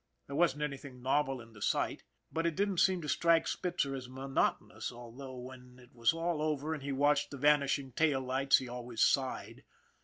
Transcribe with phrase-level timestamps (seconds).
[0.25, 2.01] There wasn't anything novel in the sight,
[2.31, 6.73] but it didn't seem to strike Spitzer as monotonous although, when it was all over
[6.73, 9.63] and he watched the vanishing tail lights, he always sighed.